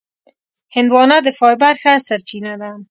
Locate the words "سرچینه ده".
2.07-2.71